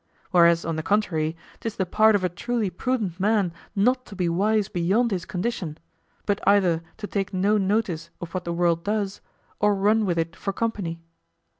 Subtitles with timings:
[0.31, 4.27] Whereas on the contrary 'tis the part of a truly prudent man not to be
[4.27, 5.77] wise beyond his condition,
[6.25, 9.21] but either to take no notice of what the world does,
[9.59, 10.99] or run with it for company.